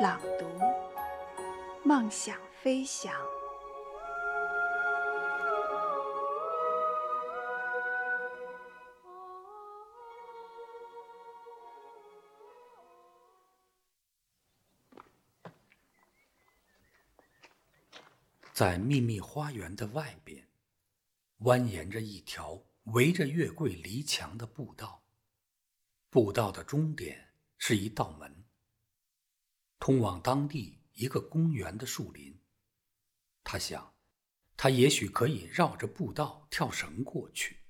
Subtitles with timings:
[0.00, 0.46] 朗读，
[1.84, 3.12] 梦想飞翔。
[18.52, 20.46] 在秘密花园的外边，
[21.40, 25.02] 蜿蜒着一条围着月桂篱墙的步道，
[26.08, 28.37] 步道的终点是一道门。
[29.88, 32.38] 通往当地一个公园的树林，
[33.42, 33.94] 他想，
[34.54, 37.64] 他也许可以绕着步道跳绳过去，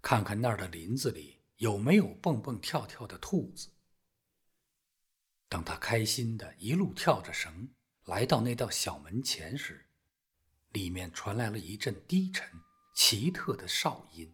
[0.00, 3.72] 看看那儿的林子里有没有蹦蹦跳跳的兔子。
[5.48, 7.68] 当他开心的一路跳着绳
[8.04, 9.90] 来到那道小门前时，
[10.68, 12.48] 里面传来了一阵低沉、
[12.94, 14.32] 奇特的哨音。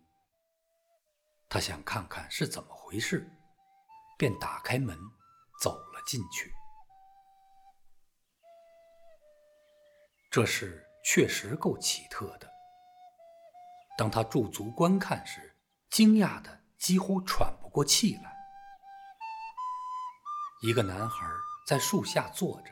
[1.48, 3.26] 他想看看是怎么回事，
[4.18, 4.98] 便打开门，
[5.62, 6.52] 走了进去。
[10.32, 12.50] 这事确实够奇特的。
[13.98, 15.54] 当他驻足观看时，
[15.90, 18.34] 惊讶的几乎喘不过气来。
[20.62, 21.28] 一个男孩
[21.66, 22.70] 在树下坐着，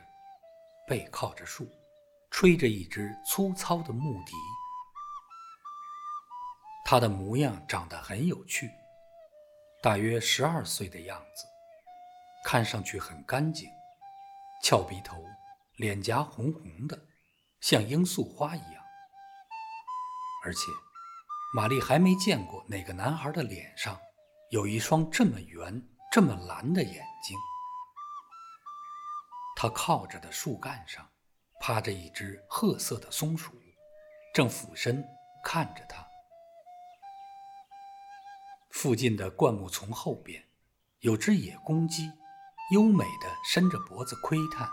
[0.87, 1.69] 背靠着树，
[2.31, 4.33] 吹着一支粗糙的木笛。
[6.83, 8.71] 他的模样长得很有趣，
[9.83, 11.45] 大约十二岁的样子，
[12.43, 13.69] 看上去很干净，
[14.63, 15.23] 翘鼻头，
[15.75, 16.99] 脸颊红红的。
[17.61, 18.83] 像罂粟花一样，
[20.43, 20.71] 而且
[21.53, 23.99] 玛丽还没见过哪个男孩的脸上
[24.49, 27.37] 有一双这么圆、这么蓝的眼睛。
[29.55, 31.07] 他靠着的树干上
[31.59, 33.53] 趴着一只褐色的松鼠，
[34.33, 35.05] 正俯身
[35.43, 36.03] 看着他。
[38.71, 40.43] 附近的灌木丛后边
[41.01, 42.11] 有只野公鸡，
[42.73, 44.67] 优美的伸着脖子窥探。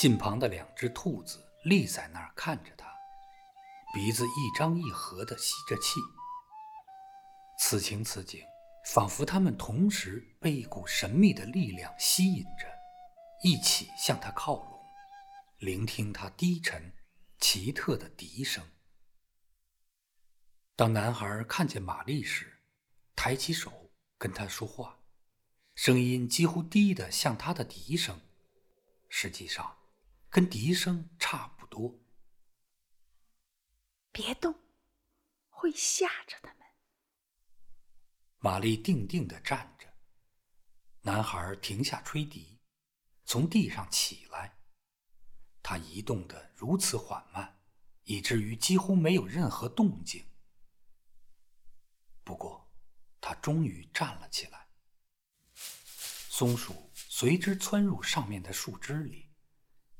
[0.00, 2.90] 近旁的两只兔子立在那儿看着他，
[3.92, 6.00] 鼻子一张一合地吸着气。
[7.58, 8.42] 此情此景，
[8.94, 12.66] 仿佛他们同时被一股神秘的力量吸引着，
[13.44, 14.80] 一起向他靠拢，
[15.58, 16.94] 聆听他低沉、
[17.38, 18.66] 奇特的笛声。
[20.76, 22.62] 当男孩看见玛丽时，
[23.14, 23.70] 抬起手
[24.16, 24.98] 跟她说话，
[25.74, 28.18] 声音几乎低得像他的笛声。
[29.10, 29.76] 实际上。
[30.30, 31.98] 跟笛声差不多。
[34.12, 34.54] 别动，
[35.48, 36.66] 会吓着他们。
[38.38, 39.92] 玛丽定定地站着。
[41.02, 42.60] 男孩停下吹笛，
[43.24, 44.56] 从地上起来。
[45.62, 47.60] 他移动得如此缓慢，
[48.04, 50.24] 以至于几乎没有任何动静。
[52.22, 52.70] 不过，
[53.20, 54.68] 他终于站了起来。
[55.54, 59.29] 松鼠随之窜入上面的树枝里。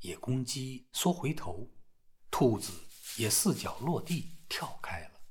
[0.01, 1.69] 野公鸡缩回头，
[2.31, 2.71] 兔子
[3.17, 5.21] 也四脚落地跳开了。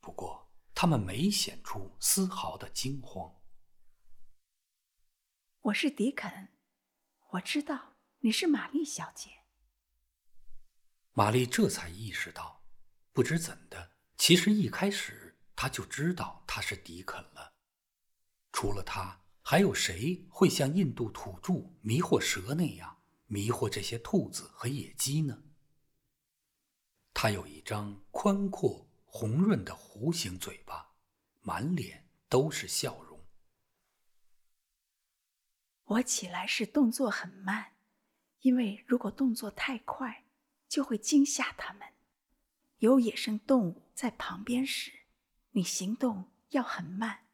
[0.00, 3.32] 不过，它们没显出丝毫的惊慌。
[5.60, 6.48] 我是迪肯，
[7.30, 9.30] 我知道你是玛丽小姐。
[11.12, 12.64] 玛丽这才意识到，
[13.12, 17.54] 不知怎的，其实一开始她就知道他是迪肯了。
[18.50, 22.95] 除了他，还有谁会像印度土著迷惑蛇那样？
[23.26, 25.42] 迷惑这些兔子和野鸡呢？
[27.12, 30.94] 他有一张宽阔、红润的弧形嘴巴，
[31.40, 33.24] 满脸都是笑容。
[35.84, 37.72] 我起来时动作很慢，
[38.40, 40.26] 因为如果动作太快，
[40.68, 41.94] 就会惊吓它们。
[42.78, 45.06] 有野生动物在旁边时，
[45.52, 47.26] 你行动要很慢，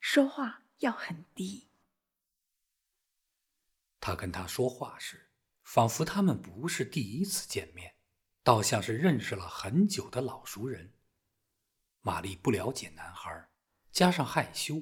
[0.00, 1.68] 说话要很低。
[4.00, 5.30] 他跟他说话时。
[5.66, 7.96] 仿佛他们不是第一次见面，
[8.44, 10.94] 倒像是认识了很久的老熟人。
[12.02, 13.50] 玛丽不了解男孩，
[13.90, 14.80] 加上害羞，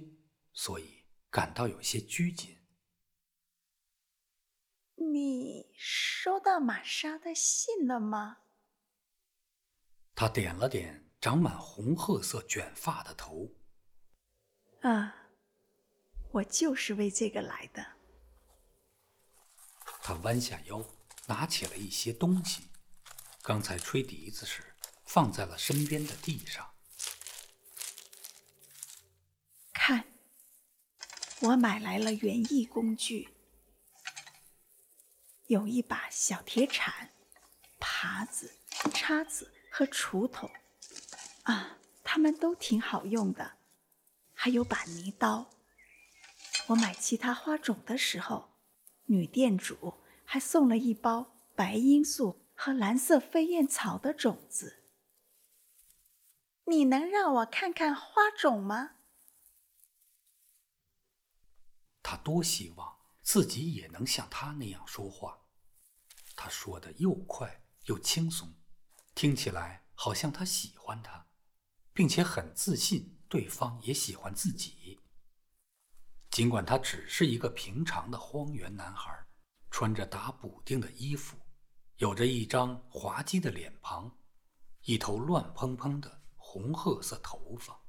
[0.53, 2.59] 所以感到有些拘谨。
[4.97, 8.43] 你收到玛莎的信了吗？
[10.15, 13.57] 他点了点长满红褐色卷发的头。
[14.83, 15.31] 啊，
[16.31, 17.85] 我就是为这个来的。
[20.07, 20.85] 他弯下腰，
[21.29, 22.69] 拿起了一些东西，
[23.41, 24.63] 刚才吹笛子时
[25.07, 26.75] 放在了身边的地上。
[29.73, 30.05] 看，
[31.41, 33.31] 我买来了园艺工具，
[35.47, 37.11] 有一把小铁铲、
[37.81, 38.59] 耙子、
[38.93, 40.51] 叉子和锄头，
[41.45, 43.57] 啊，它们都挺好用的。
[44.35, 45.51] 还有把泥刀。
[46.67, 48.54] 我买其他花种的时候，
[49.07, 54.83] 女店主还送了一包白罂粟和蓝色飞燕草的种子。
[56.67, 58.93] 你能让我看看花种吗？
[62.03, 65.41] 他多希望自己也能像他那样说话。
[66.37, 68.55] 他说的又快又轻松，
[69.15, 71.27] 听起来好像他喜欢他，
[71.93, 73.13] 并且很自信。
[73.27, 75.01] 对方也喜欢自己，
[76.35, 79.25] 尽管他只是一个平常的荒原男孩，
[79.71, 81.39] 穿着打补丁的衣服，
[81.99, 84.19] 有着一张滑稽的脸庞，
[84.81, 87.81] 一头乱蓬蓬的红褐色头发。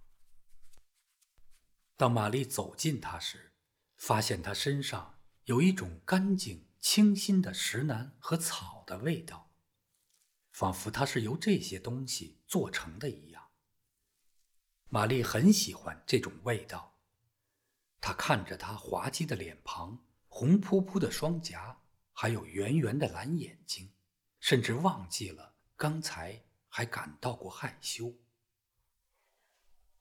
[1.98, 3.56] 当玛丽走近他时，
[3.96, 9.56] 发现他身上有一种干净清新的石楠和草的味道，
[10.52, 13.50] 仿佛他是由这些东西做成的一样。
[14.90, 16.95] 玛丽很喜欢这种味道。
[18.06, 19.98] 她看着他滑稽的脸庞、
[20.28, 21.82] 红扑扑的双颊，
[22.14, 23.92] 还有圆圆的蓝眼睛，
[24.40, 28.14] 甚至忘记了刚才还感到过害羞。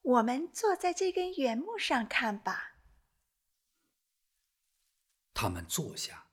[0.03, 2.75] 我们坐在这根原木上看吧。
[5.33, 6.27] 他们坐下，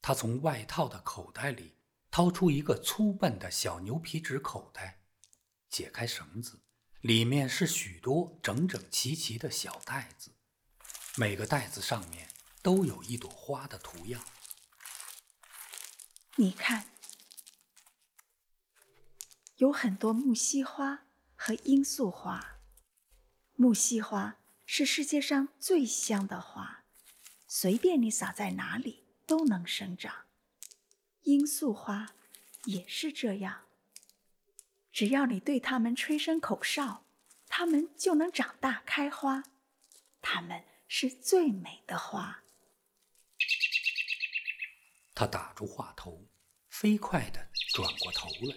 [0.00, 1.76] 他从外套的口袋里
[2.10, 5.02] 掏出一个粗笨的小牛皮纸口袋，
[5.68, 6.62] 解开绳子。
[7.02, 10.30] 里面是许多整整齐齐的小袋子，
[11.18, 12.28] 每个袋子上面
[12.62, 14.22] 都有一朵花的图样。
[16.34, 16.90] 你看，
[19.56, 22.58] 有很多木樨花和罂粟花。
[23.54, 24.36] 木樨花
[24.66, 26.84] 是世界上最香的花，
[27.48, 30.26] 随便你撒在哪里都能生长。
[31.22, 32.12] 罂粟花
[32.64, 33.62] 也是这样。
[34.92, 37.06] 只要你对它们吹声口哨，
[37.48, 39.44] 它们就能长大开花。
[40.20, 42.44] 它们是最美的花。
[45.14, 46.28] 他打住话头，
[46.68, 48.56] 飞快地转过头来，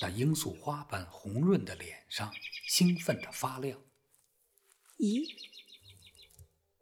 [0.00, 2.34] 那罂粟花般红润的脸上
[2.66, 3.82] 兴奋地发亮。
[4.98, 5.34] 咦，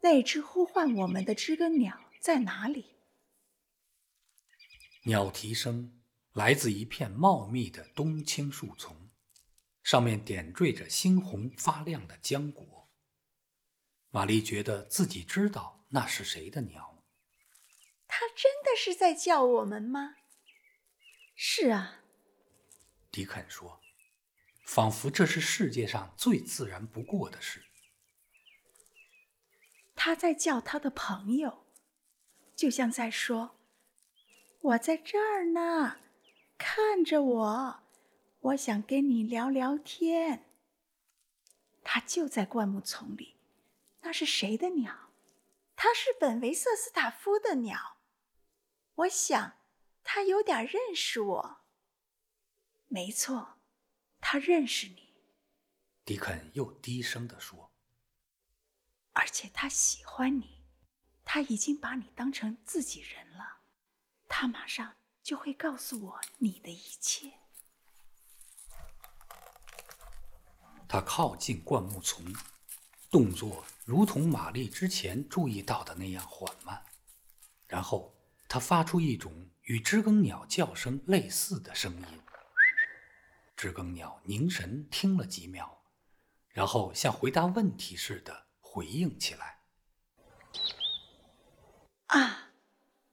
[0.00, 2.96] 那只呼唤我们的知更鸟在哪里？
[5.04, 5.92] 鸟啼声。
[6.32, 9.08] 来自一片茂密的冬青树丛，
[9.82, 12.85] 上面点缀着猩红发亮的浆果。
[14.16, 17.04] 玛丽觉得自己知道那是谁的鸟。
[18.08, 20.14] 它真的是在叫我们吗？
[21.34, 22.00] 是啊，
[23.10, 23.78] 迪肯说，
[24.64, 27.66] 仿佛这是世界上最自然不过的事。
[29.94, 31.66] 他在叫他的朋友，
[32.54, 33.58] 就像在说
[34.62, 35.98] ：“我在这儿呢。”
[36.56, 37.80] 看着我，
[38.40, 40.46] 我想跟你聊聊天。
[41.84, 43.35] 他就在灌木丛里，
[44.06, 45.10] 那是谁的鸟？
[45.74, 47.98] 它是本维瑟斯塔夫的鸟。
[48.94, 49.58] 我想，
[50.04, 51.60] 它有点认识我。
[52.86, 53.58] 没错，
[54.20, 55.12] 它认识你。
[56.04, 57.72] 迪肯又低声地说
[59.12, 60.64] ：“而且他喜欢你，
[61.24, 63.62] 他已经把你当成自己人了。
[64.28, 64.96] 他马上。”
[65.26, 67.32] 就会告诉我你的一切。
[70.88, 72.24] 他靠近灌木丛，
[73.10, 76.84] 动作如同玛丽之前注意到的那样缓慢。
[77.66, 78.14] 然后
[78.48, 82.20] 他发出一种与知更鸟叫声类似的声音。
[83.56, 85.82] 知更鸟凝神听了几秒，
[86.50, 89.60] 然后像回答问题似的回应起来
[92.08, 92.50] ：“啊，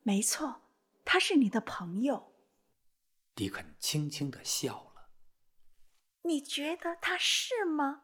[0.02, 0.62] 没错。”
[1.06, 2.34] 他是你的朋友，
[3.36, 5.10] 迪肯轻轻的笑了。
[6.24, 8.04] 你觉得他是吗？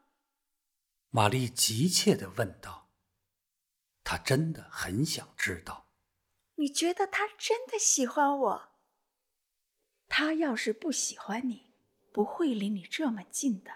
[1.09, 2.89] 玛丽急切的问道。
[4.03, 5.87] 他真的很想知道。
[6.55, 8.69] 你觉得他真的喜欢我？
[10.07, 11.73] 他要是不喜欢你，
[12.11, 13.71] 不会离你这么近的。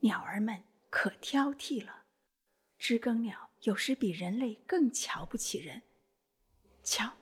[0.00, 2.04] 鸟儿们可挑剔了，
[2.78, 5.82] 知更鸟有时比人类更瞧不起人。
[6.82, 7.14] 瞧。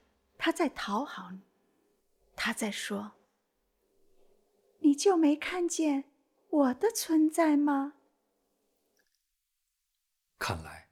[0.43, 1.43] 他在讨好你，
[2.35, 3.13] 他在说
[4.81, 6.05] ：“你就没看见
[6.49, 7.93] 我的存在吗？”
[10.41, 10.89] 看来，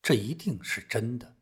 [0.00, 1.36] 这一定是真的。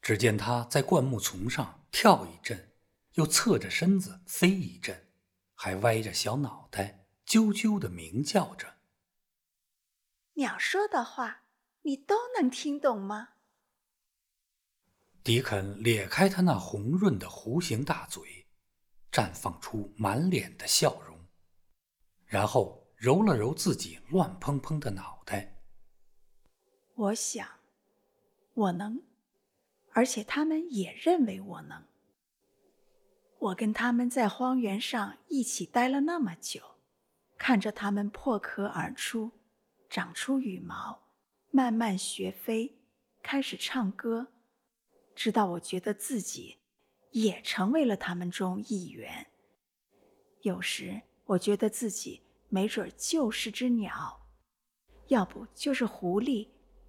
[0.00, 2.72] 只见他在灌木丛上跳一阵，
[3.12, 5.10] 又侧着身子飞一阵，
[5.54, 8.78] 还歪着小脑袋，啾啾的鸣叫着。
[10.34, 11.42] 鸟说的话，
[11.82, 13.34] 你都能听懂吗？
[15.22, 18.46] 迪肯咧开他那红润的弧形大嘴，
[19.12, 21.26] 绽放出满脸的笑容，
[22.24, 25.57] 然后揉了揉自己乱蓬蓬的脑袋。
[26.98, 27.46] 我想，
[28.54, 29.00] 我能，
[29.92, 31.84] 而且他们也认为我能。
[33.38, 36.60] 我跟他们在荒原上一起待了那么久，
[37.36, 39.30] 看着他们破壳而出。
[39.88, 41.04] 长出羽毛，
[41.52, 42.80] 慢慢学飞，
[43.22, 44.32] 开始唱歌，
[45.14, 46.58] 直到我觉得自己
[47.12, 49.28] 也成为了他们中一员。
[50.42, 54.26] 有时我觉得自己没准就是只鸟，
[55.06, 56.48] 要不就是狐狸、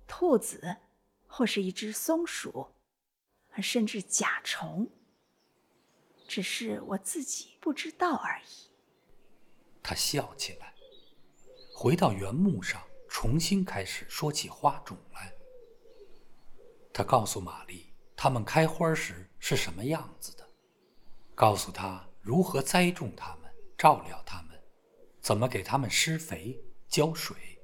[0.10, 0.78] 兔子，
[1.28, 2.74] 或是一只松鼠，
[3.62, 4.90] 甚至甲虫。
[6.28, 8.70] 只是我自己不知道而已。
[9.82, 10.74] 他笑起来，
[11.74, 12.82] 回到原木上。
[13.12, 15.34] 重新开始说起花种来。
[16.94, 20.48] 他告诉玛丽，它们开花时是什么样子的，
[21.34, 24.62] 告诉她如何栽种它们、照料它们，
[25.20, 27.59] 怎么给它们施肥、浇水。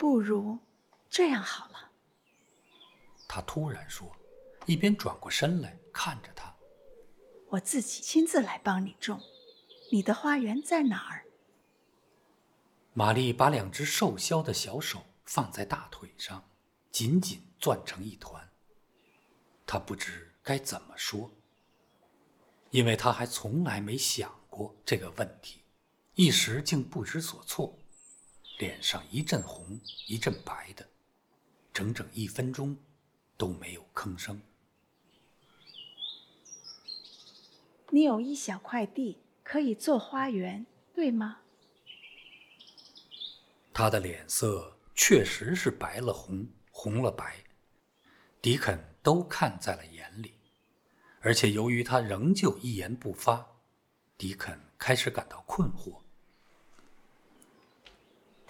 [0.00, 0.58] 不如
[1.10, 1.90] 这样好了。
[3.28, 4.10] 他突然说，
[4.64, 6.56] 一边转过身来看着他
[7.50, 9.20] ：“我自己亲自来帮你种。
[9.92, 11.26] 你的花园在哪儿？”
[12.94, 16.48] 玛丽把两只瘦削的小手放在大腿上，
[16.90, 18.48] 紧紧攥成一团。
[19.66, 21.30] 她不知该怎么说，
[22.70, 25.60] 因为她还从来没想过这个问题，
[26.14, 27.76] 一时竟不知所措，
[28.60, 30.86] 脸上一阵红一阵白的，
[31.72, 32.76] 整整一分钟
[33.38, 34.38] 都没有吭声。
[37.88, 41.38] 你有一小块地可以做花园，对吗？
[43.72, 47.42] 他的脸色确实是白了红，红了白，
[48.42, 50.34] 迪肯都看在了眼里，
[51.22, 53.56] 而且由于他仍旧一言不发，
[54.18, 56.02] 迪肯开始感到困惑。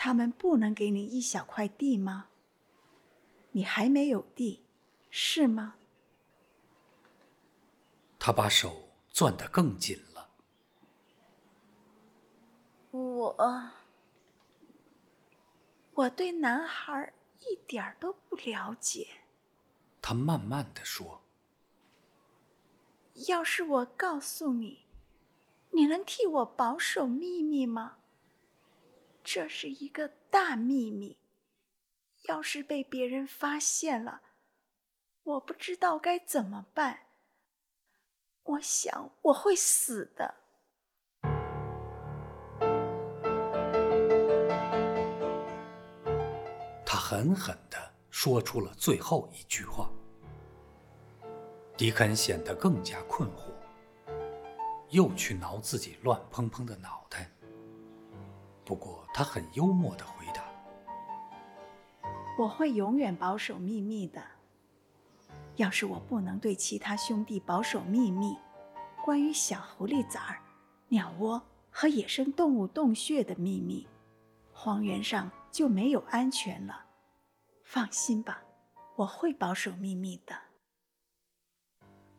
[0.02, 2.28] 他们不能给你一小块地吗？
[3.50, 4.64] 你还没有地，
[5.10, 5.74] 是吗？
[8.18, 10.30] 他把手攥得更紧了。
[12.92, 13.70] 我。
[15.92, 19.06] 我对男孩一点都不了解。
[20.00, 21.20] 他慢慢的说
[23.28, 24.86] ：“要是我告诉你，
[25.72, 27.98] 你能替我保守秘密吗？
[29.32, 31.16] 这是一个大秘密，
[32.24, 34.22] 要是被别人发现了，
[35.22, 37.02] 我不知道该怎么办。
[38.42, 40.34] 我想我会死的。”
[46.84, 47.78] 他狠狠地
[48.10, 49.88] 说出了最后一句话。
[51.76, 53.52] 迪肯显得更加困惑，
[54.88, 57.30] 又去挠自己乱蓬蓬的脑袋。
[58.70, 60.44] 不过他很幽默的回答
[62.38, 64.22] ：“我会永远保守秘密的。
[65.56, 68.36] 要是我不能对其他兄弟保守秘密，
[69.04, 70.40] 关于小狐狸崽儿、
[70.86, 73.88] 鸟窝和野生动物洞穴的秘密，
[74.52, 76.84] 荒原上就没有安全了。”
[77.66, 78.44] 放心吧，
[78.94, 80.32] 我会保守秘密的。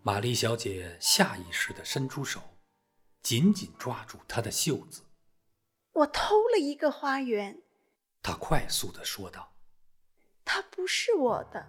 [0.01, 2.41] 玛丽小姐下意识地伸出手，
[3.23, 5.03] 紧紧抓住他的袖子。
[5.93, 7.61] 我偷了一个花园，
[8.23, 9.51] 他快速地说道。
[10.45, 11.67] 它不是我的，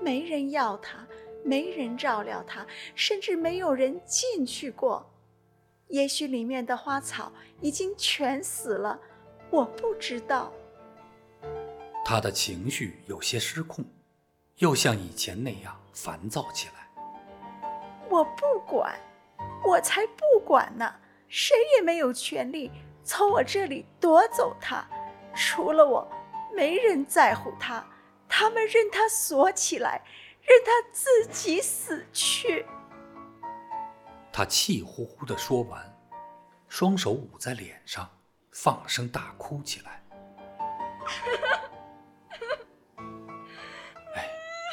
[0.00, 1.06] 没人要它，
[1.44, 5.08] 没人照料它，甚至没有人进去过。
[5.88, 8.98] 也许里面的花草已经全死了，
[9.50, 10.52] 我不知道。
[12.04, 13.84] 他的情绪有些失控，
[14.56, 16.90] 又像以前那样烦躁起来。
[18.10, 18.98] 我不管，
[19.64, 20.96] 我才不管呢！
[21.28, 22.70] 谁也没有权利
[23.04, 24.86] 从我这里夺走它，
[25.34, 26.10] 除了我，
[26.54, 27.84] 没人在乎它。
[28.28, 30.02] 他们任它锁起来，
[30.40, 32.64] 任它自己死去。
[34.32, 35.98] 他气呼呼地说完，
[36.68, 38.08] 双手捂在脸上，
[38.50, 40.02] 放声大哭起来。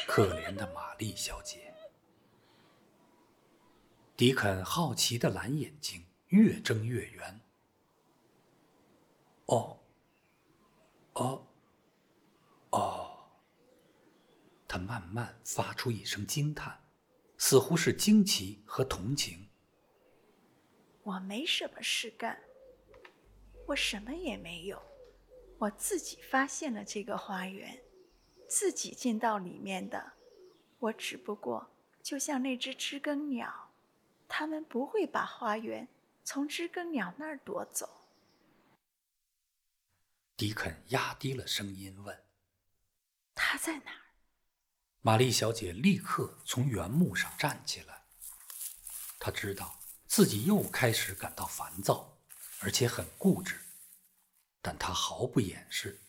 [0.06, 1.72] 可怜的玛丽小姐，
[4.16, 7.39] 迪肯好奇的蓝眼睛越睁越圆。
[9.50, 9.80] 哦，
[11.14, 11.44] 哦，
[12.70, 13.18] 哦，
[14.68, 16.84] 他慢慢发出一声惊叹，
[17.36, 19.48] 似乎是惊奇和同情。
[21.02, 22.40] 我没什么事干，
[23.66, 24.80] 我什么也没有，
[25.58, 27.82] 我自己发现了这个花园，
[28.48, 30.12] 自己进到里面的。
[30.78, 31.72] 我只不过
[32.04, 33.72] 就像那只知更鸟，
[34.28, 35.88] 他们不会把花园
[36.22, 37.99] 从知更鸟那儿夺走。
[40.40, 42.24] 迪肯压低了声音问
[43.36, 44.00] ：“他在哪儿？”
[45.02, 48.04] 玛丽小姐立刻从原木上站起来。
[49.18, 52.16] 她知道自己又开始感到烦躁，
[52.60, 53.60] 而且很固执，
[54.62, 56.00] 但她毫不掩饰。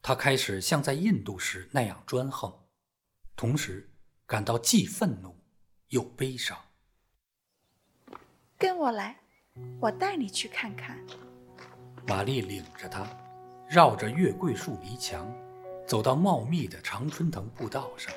[0.00, 2.56] 她开始像在印度时那样专横，
[3.34, 3.92] 同时
[4.24, 5.36] 感到既愤怒
[5.88, 6.56] 又悲伤。
[8.56, 9.20] 跟我来，
[9.80, 11.04] 我带你去看看。
[12.06, 13.04] 玛丽领着他。
[13.68, 15.32] 绕着月桂树篱墙，
[15.86, 18.14] 走到茂密的常春藤步道上。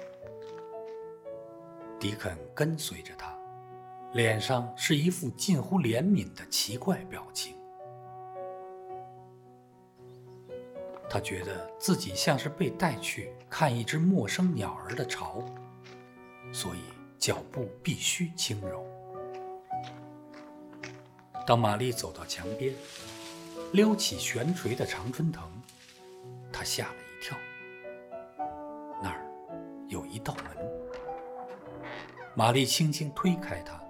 [2.00, 3.36] 迪肯跟随着他，
[4.14, 7.56] 脸上是一副近乎怜悯的奇怪表情。
[11.10, 15.44] 他觉得自己像是被带去看一只陌生鸟儿的巢，
[16.52, 16.80] 所以
[17.18, 18.86] 脚步必须轻柔。
[21.48, 22.76] 当玛丽走到墙边。
[23.74, 25.44] 撩起悬垂的常春藤，
[26.52, 27.38] 他吓了一跳。
[29.02, 29.26] 那儿
[29.88, 30.58] 有一道门。
[32.36, 33.82] 玛丽轻轻推开它，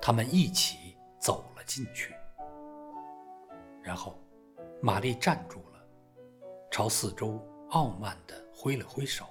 [0.00, 2.14] 他们一起走了进去。
[3.82, 4.18] 然后，
[4.82, 5.86] 玛丽站住了，
[6.70, 9.26] 朝四周傲慢地挥了挥手。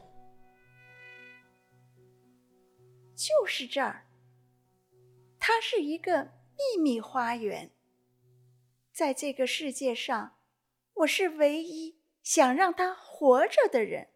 [3.15, 4.05] 就是这儿。
[5.39, 6.23] 它是一个
[6.55, 7.71] 秘密花园。
[8.95, 10.39] 在这个世界上，
[10.93, 14.13] 我是唯一想让他活着的人。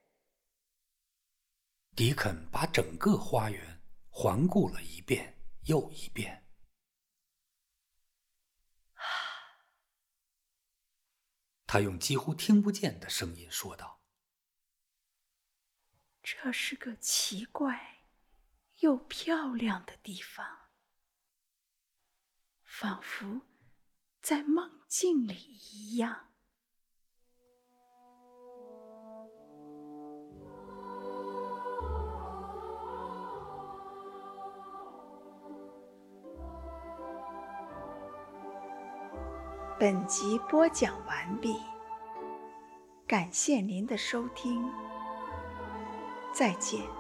[1.98, 6.48] 迪肯把整个花园环顾了一遍又一遍。
[11.68, 14.00] 他用几乎听不见的声音说道
[16.24, 18.06] ：“这是个奇怪
[18.78, 20.70] 又漂亮的地方，
[22.64, 23.42] 仿佛……”
[24.22, 25.36] 在梦境里
[25.74, 26.16] 一样。
[39.80, 41.56] 本集播讲完毕，
[43.08, 44.70] 感谢您的收听，
[46.34, 46.99] 再见。